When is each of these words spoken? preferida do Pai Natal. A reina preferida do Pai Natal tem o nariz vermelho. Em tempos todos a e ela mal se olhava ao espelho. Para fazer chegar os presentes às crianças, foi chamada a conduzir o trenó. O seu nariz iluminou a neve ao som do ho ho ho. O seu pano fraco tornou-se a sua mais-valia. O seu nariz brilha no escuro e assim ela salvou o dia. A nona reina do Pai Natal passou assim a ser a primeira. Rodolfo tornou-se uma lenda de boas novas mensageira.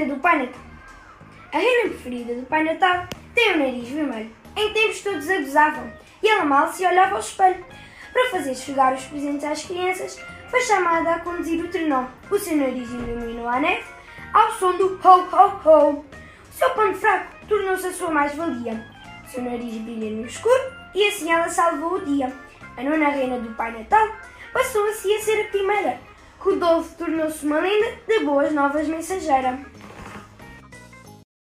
preferida 0.00 0.14
do 0.14 0.20
Pai 0.20 0.38
Natal. 0.38 0.60
A 1.52 1.58
reina 1.58 1.88
preferida 1.90 2.34
do 2.34 2.46
Pai 2.46 2.64
Natal 2.64 3.06
tem 3.34 3.54
o 3.54 3.58
nariz 3.58 3.88
vermelho. 3.88 4.30
Em 4.56 4.72
tempos 4.72 5.00
todos 5.00 5.56
a 5.56 5.90
e 6.22 6.28
ela 6.28 6.44
mal 6.44 6.72
se 6.72 6.86
olhava 6.86 7.14
ao 7.14 7.20
espelho. 7.20 7.64
Para 8.12 8.30
fazer 8.30 8.54
chegar 8.54 8.94
os 8.94 9.04
presentes 9.04 9.44
às 9.44 9.64
crianças, 9.64 10.18
foi 10.50 10.60
chamada 10.62 11.14
a 11.14 11.20
conduzir 11.20 11.64
o 11.64 11.68
trenó. 11.68 12.06
O 12.30 12.38
seu 12.38 12.56
nariz 12.56 12.90
iluminou 12.90 13.48
a 13.48 13.60
neve 13.60 13.84
ao 14.32 14.52
som 14.52 14.76
do 14.76 14.98
ho 15.02 15.28
ho 15.32 15.60
ho. 15.64 15.90
O 15.90 16.04
seu 16.52 16.70
pano 16.70 16.94
fraco 16.94 17.46
tornou-se 17.48 17.86
a 17.86 17.92
sua 17.92 18.10
mais-valia. 18.10 18.84
O 19.24 19.30
seu 19.30 19.42
nariz 19.42 19.74
brilha 19.76 20.10
no 20.10 20.26
escuro 20.26 20.62
e 20.94 21.08
assim 21.08 21.30
ela 21.30 21.48
salvou 21.48 21.94
o 21.94 22.04
dia. 22.04 22.32
A 22.76 22.82
nona 22.82 23.08
reina 23.08 23.38
do 23.38 23.54
Pai 23.54 23.72
Natal 23.72 24.08
passou 24.52 24.84
assim 24.88 25.14
a 25.16 25.20
ser 25.20 25.42
a 25.42 25.48
primeira. 25.48 25.98
Rodolfo 26.38 26.96
tornou-se 26.96 27.44
uma 27.44 27.60
lenda 27.60 27.98
de 28.08 28.20
boas 28.20 28.52
novas 28.52 28.88
mensageira. 28.88 29.58